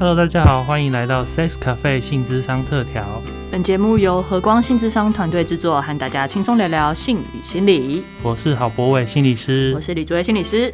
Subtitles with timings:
[0.00, 3.04] Hello，大家好，欢迎来到 Sex Cafe 性智商特调。
[3.50, 8.04] 本节目由和光性智商团队制作，和大家轻松聊聊性与心理。
[8.22, 10.72] 我是郝博伟心理师，我是李卓威心理师。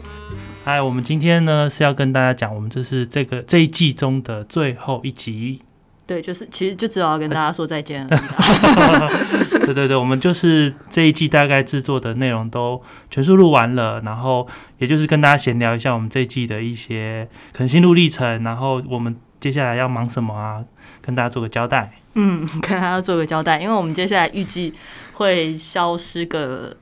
[0.62, 5.62] 嗨，我们今天呢是要跟大家讲，我们这是这个这一季中的最后一集。
[6.06, 8.18] 对，就是其实就只要跟大家说再见了。
[9.64, 14.46] 对对对，我们就是这一季大概制作的内容都全数录完了，然后
[14.78, 20.62] 也就是跟大家闲聊一下我们这一季的一些可能心路历程，然后我们接下来要忙什么啊，
[21.00, 21.92] 跟大家做个交代。
[22.14, 24.74] 嗯，跟大家做个交代，因为我们接下来预计
[25.14, 26.76] 会消失个。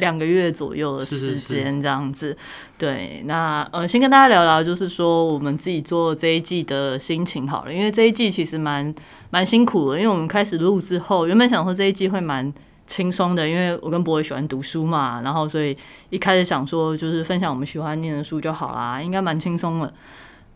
[0.00, 2.36] 两个月左右的时间，这样子，
[2.76, 8.92] 对，那呃，先跟大家聊聊，就是说我们自己做这一季的心情好了，因为这一季其实蛮
[9.30, 12.52] 蛮辛苦的，因为我们开始录之后，原本想说这一季会蛮
[12.88, 15.76] 轻松的，因为我跟博伟喜欢读书嘛，然后所以
[16.08, 19.94] 一开始想说就是分享我们喜欢念的书就好啦，应该蛮轻松的。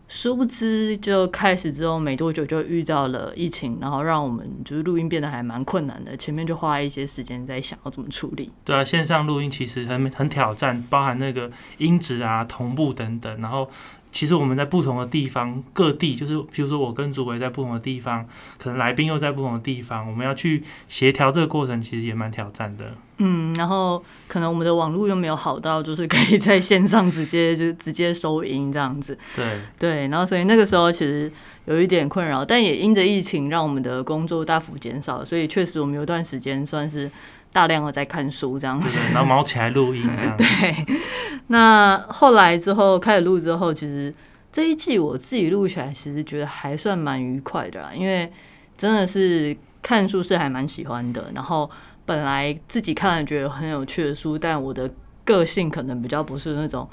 [0.07, 6.15] 殊不知，就开始之后没多久就遇到了疫情，然后让我们就是录音变得还蛮困难的。
[6.15, 8.51] 前面就花一些时间在想要怎么处理。
[8.63, 13.69] 对啊，线上录音其实很很挑战，包含那个音质啊、同步等等，然后。
[14.15, 18.25] 其实我们在不同的地方，各地就是，比如说我跟主委在不同的地方，
[18.57, 22.93] 可能来宾又在不同的地方，我们要去协调这个过程，其实也蛮挑战的。
[23.17, 29.17] 嗯，然后可能我们的网络又没有好到，就是可以在线上直接就直接收音这样子。
[29.35, 31.29] 对对，然后所以那个时候其实
[31.65, 37.11] 有一点困扰，但也因着疫情，让我们的工作大幅减少，所以确实我们有段时间算是。
[37.55, 40.35] 大量的在看书这样子，然后毛起来录音这样。
[40.35, 40.85] 对，
[41.47, 44.13] 那后来之后开始录之后，其实
[44.51, 47.91] 这一季我自己录起来，其实觉得还算蛮愉快的啦。
[47.95, 48.29] 因为
[48.77, 51.71] 真的是看书是还蛮喜欢的，然后
[52.05, 54.91] 本来自己看了觉得很有趣的书，但我的
[55.23, 56.85] 个性可能比较不是那种。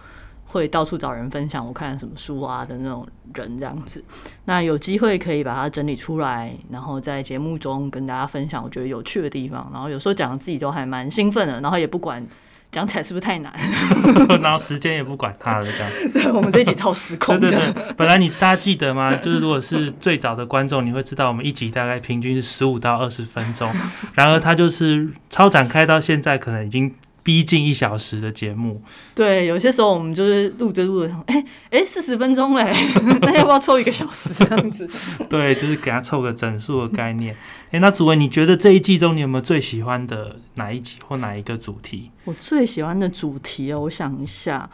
[0.53, 4.05] 会到处找人分享我看什么书啊的那种人这样子，
[4.45, 12.23] 那有机会可以把它整理出来，然后在节目中跟大家分享我觉得有趣的地方，然后有时候讲自己都还蛮兴奋的，然后也不管
[12.71, 13.51] 讲起来是不是太难，
[14.43, 15.91] 然后时间也不管它了这样。
[16.13, 17.41] 对，我们这一集超时空。
[17.41, 19.17] 对对对，本来你大家记得吗？
[19.17, 23.73] 就是如果是最早的观众，你会知道我们一集大概平均是十五到二十分钟，
[24.13, 26.95] 然而它就是超展开到现在可能已经。
[27.23, 28.83] 逼近一小时的节目，
[29.15, 32.65] 对，有些时候我们就是录着录着，哎哎，四十分钟嘞，
[33.23, 34.89] 那要不要凑一个小时这样子？
[35.31, 37.37] 对，就是给他凑个整数的概念。
[37.71, 42.11] 哎，那主文，你觉得这一季中你有没有最喜欢的哪一集或哪一个主题？
[42.25, 44.69] 我最喜欢的主题哦，我想一下，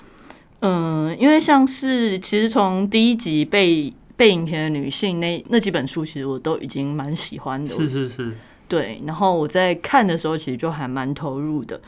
[0.60, 7.69] 嗯，因为像是其实从第一集被被影片的女性那那几本书，其实我都已经蛮喜欢的。
[7.69, 8.34] 是是是，
[8.66, 9.00] 对。
[9.06, 11.80] 然后我在看的时候，其实就还蛮投入的。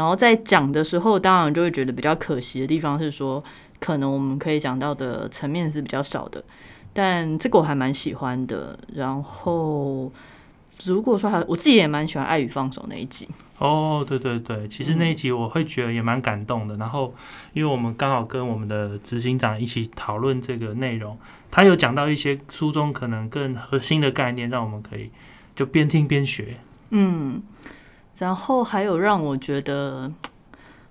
[0.00, 3.44] 然后在讲的时候，当然就会觉得比较可惜的地方是说，
[3.78, 6.42] 可能我们可以讲到的层面是比较少的，
[6.94, 8.78] 但这个我还蛮喜欢的。
[8.94, 10.10] 然后
[10.86, 13.28] 如果说还我自己也蛮喜欢《爱与放手》那一集。
[13.58, 16.78] 哦，对对对，其实那一集我会觉得也蛮感动的。
[16.78, 17.14] 然后
[17.52, 21.18] 因为我们刚好跟我们的执行长一起讨论这个内容，
[21.50, 25.10] 他有讲到一些书中可能更核心的概念，让我们可以
[25.54, 26.56] 就边听边学。
[26.88, 27.42] 嗯。
[28.20, 30.10] 然后还有让我觉得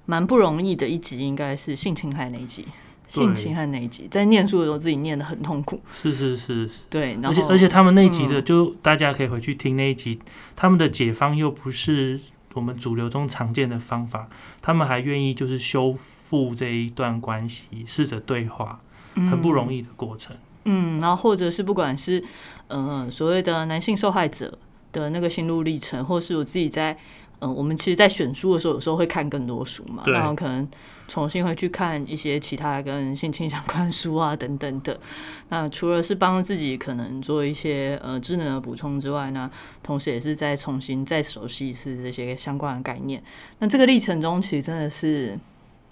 [0.05, 2.65] 蛮不容易的一集，应该是性侵害那一集。
[3.07, 5.81] 性侵害那一集，在念书的时候自己念的很痛苦。
[5.91, 7.17] 是是是，对。
[7.23, 10.19] 而且而且他们那一集的，就大家可以回去听那一集，
[10.55, 12.19] 他们的解方又不是
[12.53, 14.29] 我们主流中常见的方法，
[14.61, 18.79] 他们还愿意就是修复这一段关系，试着对话，
[19.15, 20.37] 很不容易的过程。
[20.65, 22.23] 嗯，然后或者是不管是
[22.67, 24.55] 嗯所谓的男性受害者
[24.91, 26.95] 的那个心路历程，或是我自己在。
[27.41, 30.67] 嗯，我们其实，在选书的时候，有时候会看更多书嘛，然后可能
[31.07, 34.99] 重新会去看一些其他跟性侵相关书啊等等的。
[35.47, 39.49] 那除了是帮自己可能做一些呃智能的补充之外呢，
[39.81, 43.23] 同时也是再重新再熟悉一次这些相关的概念。
[43.59, 45.39] 那这个历程中，其实真的是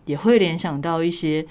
[0.03, 1.47] 也会联想到一些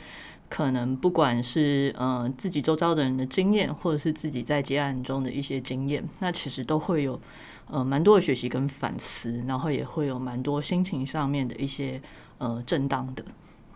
[0.51, 7.19] 可能不管是呃自己周遭的人的经验，或者是自己在结案中的一些经验，那其实都会有。
[7.69, 12.01] 呃，蛮多的学习跟反思，然后也会有蛮多心情上面的一些
[12.39, 13.25] 呃震荡的。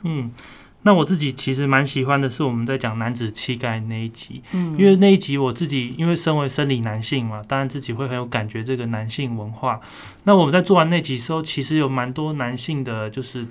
[0.02, 0.31] 嗯，
[0.82, 9.81] 那我自己其实蛮喜欢的是我们在讲男子气概那一集，嗯，因为那一集我自己因为身为生理男性嘛，当然自己会很有感觉这个男性文化。
[10.25, 13.46] 那我们在做完那集时候，其实有蛮多男性的，就是。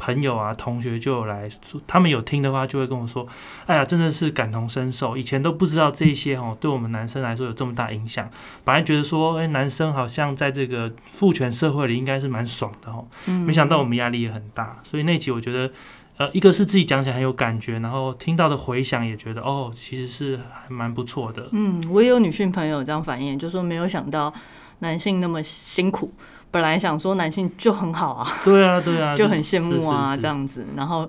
[0.00, 3.28] 朋友啊，同学就有来说，他们有听的话，就会跟我说
[3.66, 5.14] ：“哎呀，真的是感同身受。
[5.14, 8.26] 以前都不知道这些哦， 对我们男生来说有这么大影响。
[8.64, 13.06] 本来觉得说，哎，男生好像在这个父权社会里应该是蛮爽的哦，
[13.44, 14.80] 没想到我们压力也很大。
[14.82, 15.70] 所以那集我觉得，
[16.16, 21.48] 呃，一个是自己讲起来很有感觉，然后听到的回响也觉得哦，其实是还蛮不错的。
[21.52, 24.32] 嗯，我也有女性朋友这样反映，就说没有想到
[24.78, 26.10] 男性那么辛苦，
[26.50, 31.08] 本来想说男性就很好啊，对啊，对啊， 就很羡慕啊这样子，然后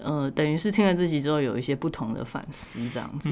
[0.00, 3.30] 呃，等于是听了这集之后有一些不同的反思这样子。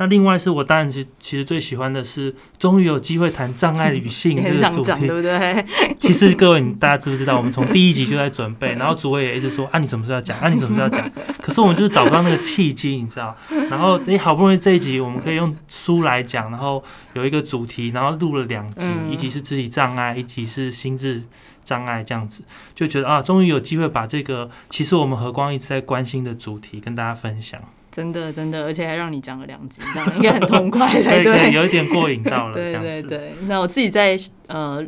[0.00, 5.66] 那另外是我当然其其实最喜欢的是，终于有机会谈障碍与性 这个主题，对不对？
[5.98, 10.38] 其实各位你大家知不知道，我们从第一集就在准备，然后主委也一直说啊，你什么时候要讲？
[10.38, 11.10] 啊，你什么时候要讲？
[11.42, 13.36] 可是我们就是找不到那个契机，你知道？
[13.68, 16.80] 然后哎，好不容易这一集我们可以用书来讲，然后
[17.14, 21.20] 有一个主题，然后录了两集，一集是肢体障碍，一集是心智
[21.68, 22.42] 障碍，这样子
[22.74, 27.60] 就觉得啊，终于有机会把这个其实我们和光一直在关心的主题跟大家分享。
[27.92, 32.54] 真的，真的，而且还让你讲了两集，这样应该很痛快才对，有一点过瘾到了。
[32.56, 34.82] 对对对，那我自己在呃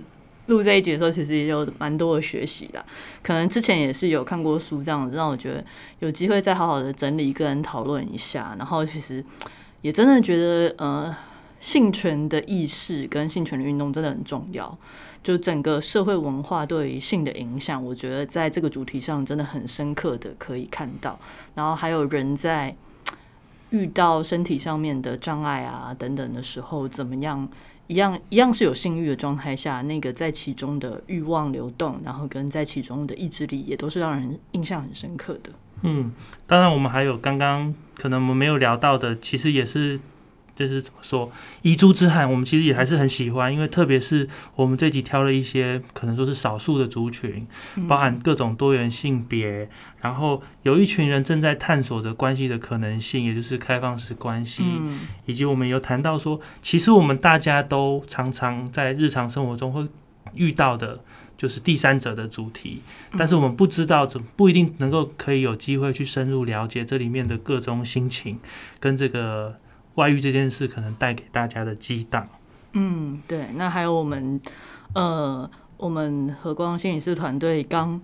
[0.46, 2.84] 录这一集的时候，其实也有蛮多的学习的。
[3.22, 5.64] 可能之前也是有看过书，这样子让我觉得
[5.98, 8.54] 有机会再好好的整理跟讨论一下。
[8.58, 9.24] 然后其实
[9.82, 11.14] 也真的觉得，呃，
[11.60, 14.76] 性权的意识跟性权的运动真的很重要。
[15.22, 21.20] 就整个社会文化对于性的影响，我觉得在这个主题上真的很深刻的可以看到。
[21.54, 22.74] 然后还有人在。
[23.72, 27.48] 遇到身体上面的障碍啊等等的时候，怎么样？
[27.86, 35.52] 一样一样是有性欲的状态下，那个在其中的欲望流动，然后跟在其中的意志力，也都是让人印象很深刻的。
[35.82, 36.10] 嗯，
[36.48, 40.00] 当然我们还有刚刚可能我们没有聊到的，其实也是。
[40.60, 47.46] 就是怎么说，遗珠之憾，我们其实也还是很喜欢，因为特别是我们这集挑了一些可能说是少数的族群，
[47.88, 49.70] 包含各种多元性别，
[50.02, 54.62] 然后有一群人正在探索着关系的可能性，也就是开放式关系，
[55.24, 59.88] 以及我们有谈到说，其实我们大家都常常在日常生活中会
[60.34, 61.00] 遇到的，
[61.38, 62.82] 就是第三者的主题，
[63.16, 68.38] 但是我们不知道怎不一定能够可以有机会去深入了解这里面的各种心情
[68.78, 69.56] 跟这个。
[69.96, 72.28] 外遇这件事可能带给大家的激荡。
[72.72, 73.46] 嗯，对。
[73.56, 74.40] 那还有我们，
[74.94, 78.00] 呃，我们和光心理师团队刚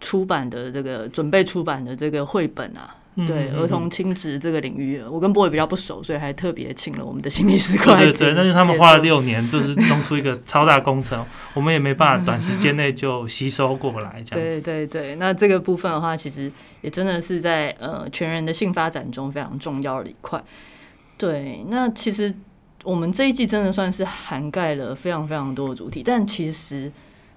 [0.00, 2.94] 出版的这个准备出版的这个绘本啊，
[3.26, 8.00] 对儿童亲职这个领域，我跟 boy 比较不熟，所以还特别请了我们的心理师过来。
[8.00, 11.24] 对对，但是他们花了六年，就是弄出一个超大工程，
[11.54, 14.22] 我们也没办法短时间内就吸收过来。
[14.22, 14.60] 这样子。
[14.60, 16.52] 对对对，那这个部分的话，其实
[16.82, 20.44] 也真的是在呃全人的性发展中非常重要的一块。
[21.18, 22.34] 对，那其实
[22.84, 26.90] 我们这一季真的算是涵盖了非常非常多的主题，但其实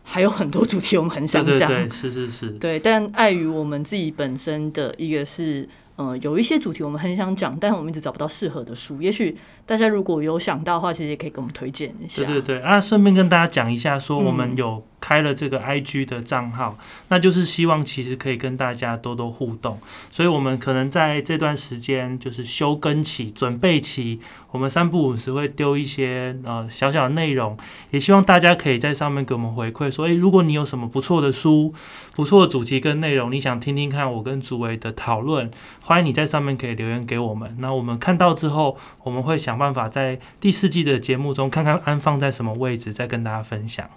[0.04, 9.38] 还有很多主题我们很想讲，是是是，对，但碍于我们自己本身的一个是，呃，有一些主题我们很想讲，但我们一直找不到适合的书，也许。
[9.66, 12.24] 大家如果有想到的话，其实也可以给我们推荐一下。
[12.24, 16.78] 对对对啊，顺便跟大家讲一下，说我们有开了这个 IG 的账号，
[17.10, 19.80] 那就是希望其实可以跟大家多多互动。
[20.10, 24.20] 所以我们可能在这段时间就是休更期、准备期，
[24.50, 27.56] 我们三不五时会丢一些呃小小的内容，
[27.92, 29.92] 也希望大家可以在上面给我们回馈。
[29.92, 31.72] 所以如果你有什么不错的书、
[32.16, 35.52] 不错的主题跟内容，你想听听看我跟主委的讨论，
[35.84, 37.56] 欢迎你在上面可以留言给我们。
[37.60, 39.60] 那我们看到之后，我们会想。
[39.60, 43.90] 办法在第四季的节目中看看安放在什么位置，再跟大家分享。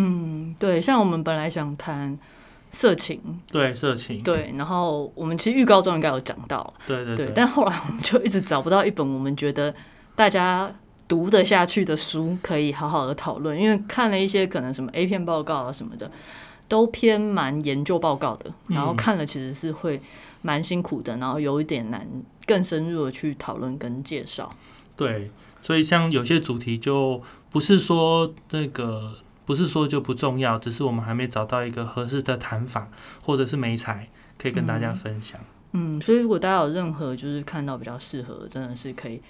[0.00, 2.16] 嗯，对，像我们本来想谈
[2.70, 9.74] 色情，对色情，对，然后我们其实预告中应该有讲到，对对对，但后来我们就一直找不到一本我们觉得
[10.14, 10.72] 大家
[11.08, 13.60] 读得下去的书，可以好好的讨论。
[13.60, 16.10] 因为看了一些可能什么 A 片报告啊什么的，
[16.68, 20.00] 都偏蛮研究报告的，然后看了其实是会
[20.42, 22.06] 蛮辛苦的，然后有一点难
[22.46, 24.54] 更深入的去讨论跟介绍。
[24.94, 29.14] 对，所以像有些主题就不是说那个，
[29.48, 32.88] 不是说就不重要，只是我们还没找到一个合适的谈法，
[33.22, 35.40] 或者是美材可以跟大家分享。
[35.72, 39.22] 嗯，所以如果大家有任何就是看到比较适合，真的是可以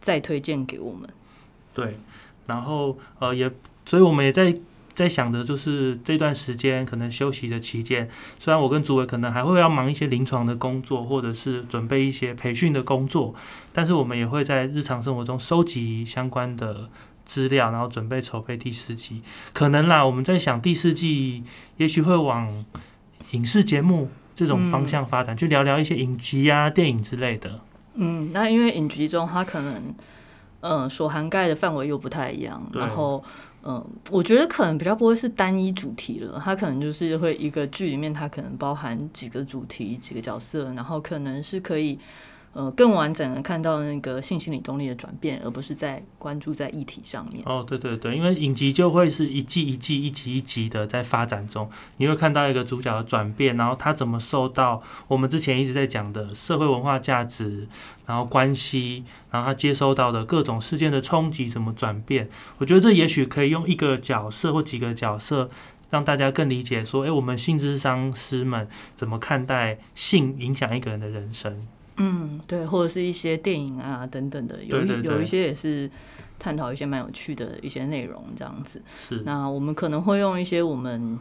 [0.00, 1.06] 再推荐给我们。
[1.74, 1.98] 对，
[2.46, 3.52] 然后呃也，
[3.84, 4.58] 所以我们也在。
[4.96, 13.34] 在想的就是这段时间可能休息的期间，虽然我跟主委可能还会要忙一些临床的工作，或者是准备一些培训的工作，
[13.74, 16.88] 但是我们也会在日常生活中收集相关的
[17.26, 19.20] 资料，然后准备筹备第四季。
[19.52, 21.42] 可能啦，我们在想第四季
[21.76, 22.64] 也许会往
[23.32, 27.60] 影视节目这种方向发展，去聊聊一些影集啊、电影之类的。
[27.96, 29.94] 嗯，那因为影集中它可能
[30.60, 33.22] 嗯所涵盖的范围又不太一样，然后。
[33.68, 41.98] 嗯，我觉得可能比较不会是单一主题了，它可能就是会一个剧里面，它可能包含几个主题、几个角色，然后可能是可以
[42.56, 47.42] 呃，更完整的看到那个性心理动力的转变，而不是在关注在议题上面。
[47.44, 57.68] 哦，对对对，因为影集就会是一季一季、一集一集的在发展中，你会看到一个主角的转变，然后他怎么受到我们之前一直在讲的社会文化价值，
[58.06, 62.30] 然后关系，然后他接收到的各种事件的冲击怎么转变。
[62.56, 65.50] 我觉得这也许可以用一个角色或几个角色，
[65.90, 71.68] 让大家更理解说，哎，我们性智商师们怎么看待性影响一个人的人生。
[71.98, 75.90] 嗯，对，或者是一些电影啊等等的，有一有一些也是
[76.38, 78.82] 探讨一些蛮有趣的一些内容，这样子。
[79.08, 79.22] 是。
[79.24, 81.18] 那我们可能会用一些我们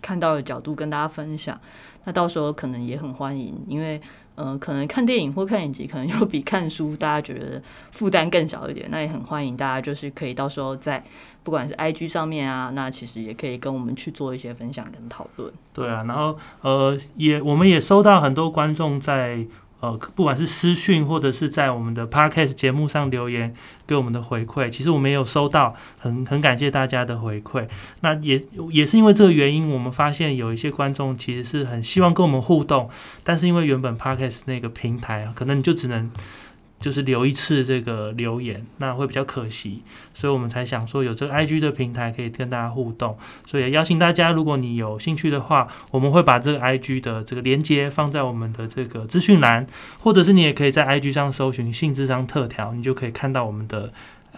[0.00, 1.60] 看到的角度跟大家分享。
[2.04, 4.00] 那到时候可能也很欢迎，因为
[4.36, 7.62] 呃，可能看电影或看影集，可能又比看书大家觉得
[7.92, 8.90] 负担更小一点。
[8.90, 11.04] 那也很欢迎大家，就是可以到时候在
[11.42, 15.52] 不管是 IG 上面啊，那其实也可以跟我们去做一些分享跟讨论。
[15.74, 19.46] 对啊，然后呃，也我们也收到很多观众在。
[19.84, 23.52] 呃，不管是私讯或者是在我们的 podcast 节目上留言
[23.86, 27.68] 给我们的回馈，其实我们也有收到，很很感谢大家的回馈。
[28.00, 32.88] 那也也是因为这个原因，我们发现有一些观众其实是很希望跟我们互动，
[33.22, 36.10] 但是因为原本 podcast 那个平台，可能你就只能。
[36.80, 43.16] 就是留一次这个留言，那会比较可惜，所以我们才想说有这个 I G 的平台可以跟大家互动，
[43.46, 49.66] 所以邀请大家，如果你有兴趣的话，我们会把这个 I G 的这个连接放在我们的这个资讯栏，
[50.00, 53.90] 或者是你也可以在 I G 上搜寻性智商特调，你就可以看到我们的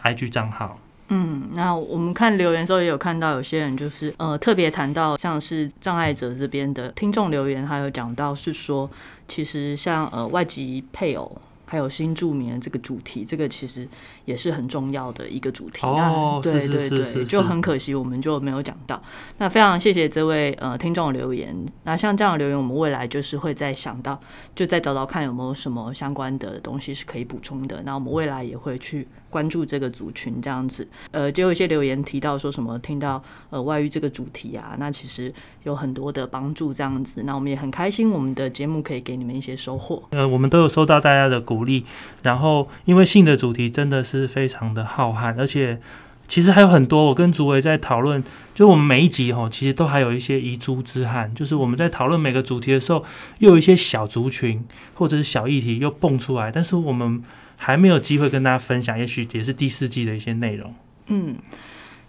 [0.02, 0.78] I G 账号。
[1.08, 8.88] 嗯，那我们看留言的时候也有看到有些人就是呃特别谈到像是障碍者这边的听众留言，还有讲到是说，
[9.26, 11.40] 其实像呃外籍配偶。
[11.66, 13.86] 还有新住民的这个主题，这个其实
[14.24, 15.84] 也是很重要的一个主题。
[15.84, 19.02] 哦，对对对，就很可惜我们就没有讲到。
[19.36, 21.54] 那非常谢谢这位呃听众的留言。
[21.82, 24.18] 那像这样的留言，我们未来就是会再想到，
[24.54, 27.82] 就再找找看有没有什么相关的东西是可以补充的。
[27.84, 29.06] 那我们未来也会去。
[29.36, 35.30] 关注这个族群这样子，呃，就有一些留言提到说什么听到呃外遇这个主题啊，那其实
[35.64, 40.02] 有很多的帮助这样子，那我们也很开心，我们的节目可以给你们一些收获。
[40.12, 41.84] 呃，我们都有收到大家的鼓励，
[42.22, 45.78] 然后因为性的主题真的是非常的浩瀚，而且
[46.26, 48.24] 其实还有很多，我跟竹伟在讨论，
[48.54, 53.04] 就我们每一集哈，其实都还有一些遗珠之憾，就是我们在讨论每个主题的时候，
[53.40, 54.64] 又有一些小族群
[54.94, 57.22] 或者是小议题又蹦出来，但是我们。
[57.56, 60.74] 还没有机会跟大家分享，也许也是第四季的一些内容。
[61.06, 61.36] 嗯，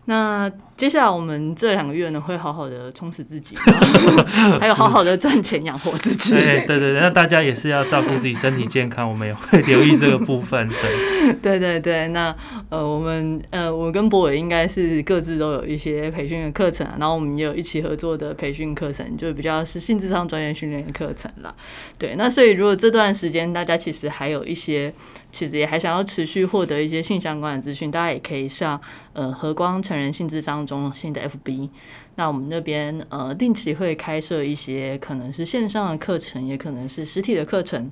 [0.06, 0.52] 那。
[0.78, 3.56] 接下来我们这两个月呢，会好好的充实自己，
[4.60, 6.36] 还有好好的赚钱养活自己。
[6.36, 10.70] 对对对，那大家也是要照顾自己身体健康，我们也会留意这个部分。
[10.70, 12.34] 对对对 对，那
[12.70, 21.52] 呃，我们呃，我跟博伟应该是各自都有一些培训的课程，然后我们也有一起合作的培训课程，就比较是性质上专业训练的课程啦。
[21.98, 24.94] 对，那所以如果这段时间大家其实还有一些，
[25.32, 28.80] 其实也还想要持续获得一些性相关的资讯，大家也可以上
[29.14, 30.67] 呃和光成人性智商。
[30.68, 31.70] 中心的 FB，
[32.16, 37.90] 那我们那边呃定期会开设一些可能是线上的课程，也可能是实体的课程，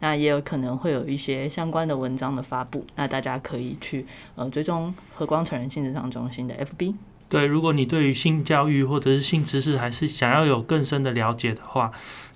[0.00, 6.94] 那也有可能会有一些相关的文章的发布，那大家可以去呃追踪和光成人性智商中心的 FB。
[7.32, 11.90] 对，如果你对于性教育或者是性知识还是想要有更深的了解的话。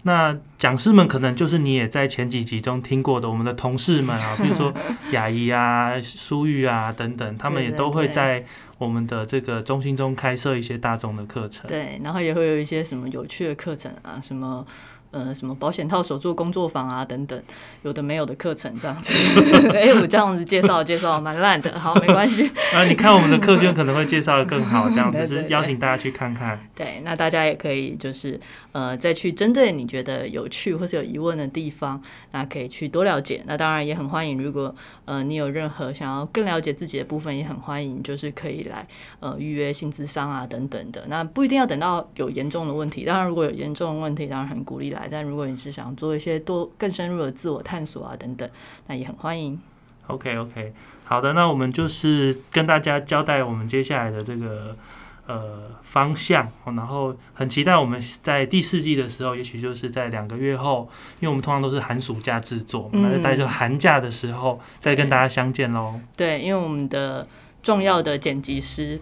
[0.05, 4.73] 那讲师们可能就是你也在前几集中听过的，我们的同事们啊，比如说
[5.13, 8.43] 雅怡啊、苏玉啊等等，他们也都会在
[8.79, 11.69] 我们的这个中心中开设一些大众的课程。
[11.69, 14.67] 对，然后也会有一些什么有趣的课程啊，什么。
[15.11, 17.41] 呃，什么保险套手作工作坊啊，等等，
[17.83, 19.15] 有的没有的课程这样子。
[19.73, 22.51] 哎，我这样子介绍介绍蛮烂的，好，没关系。
[22.75, 26.59] 啊，你看我们的课卷可能会介绍的更好，这样子 是邀请大家去看看。
[26.75, 28.39] 对，那大家也可以就是
[28.73, 33.43] 呃，再去针对你觉得有趣或是有疑问的地方，那可以去多了解。
[33.47, 38.87] 那当然也很欢迎，如果呃你有任何想要更了解自己的部分，也很欢迎，就是可以来
[39.21, 41.05] 呃预约薪资商啊等等的。
[41.09, 45.09] 那不一定要等到有严重的问题，当然如果有严重的问题，当然很鼓励来。
[45.11, 48.49] 但如果你是想做一些多更深入的自我探索啊等等，
[48.89, 49.59] 那也很欢迎。
[50.09, 50.73] OK OK，
[51.05, 54.77] 好的，那我们就是跟大家交代我们接下来的这个
[55.27, 60.89] 呃方向，然后很期待我们在第四季的时候，也许就是在两个月后，
[61.19, 66.01] 因为我们通常都是寒暑假制作，那就待着寒假的时候再跟大家相见喽。
[66.17, 67.27] 对，因为我们的
[67.67, 68.99] 重要的剪辑师。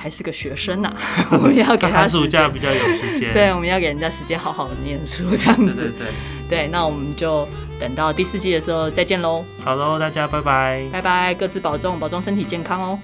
[0.00, 0.94] 还是个学生呐，
[1.32, 3.32] 我们要给他暑假比较有时间。
[3.32, 5.90] 对，我们要给人家时间好好的念书，这样子。
[5.90, 6.06] 对对对。
[6.48, 7.44] 对，那我们就
[7.80, 9.44] 等到第四季的时候再见喽。
[9.64, 10.84] 好喽，大家拜拜。
[10.92, 12.98] 拜拜，各自保重，保重身体健康哦。